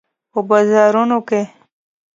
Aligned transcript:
په 0.31 0.39
بازارونو 0.49 1.17
کې 1.27 1.41